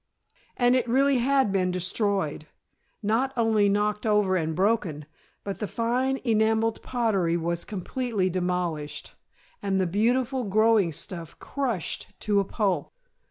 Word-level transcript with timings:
And 0.57 0.75
it 0.75 0.85
had 0.87 0.91
really 0.95 1.19
been 1.51 1.69
destroyed; 1.69 2.47
not 3.03 3.31
only 3.37 3.69
knocked 3.69 4.07
over 4.07 4.35
and 4.35 4.55
broken, 4.55 5.05
but 5.43 5.59
the 5.59 5.67
fine 5.67 6.19
enameled 6.23 6.81
pottery 6.81 7.37
was 7.37 7.63
completely 7.63 8.27
demolished, 8.27 9.13
and 9.61 9.79
the 9.79 9.85
beautiful 9.85 10.43
growing 10.43 10.91
stuff 10.91 11.37
crushed 11.37 12.13
to 12.21 12.39
a 12.39 12.43
pulp! 12.43 12.91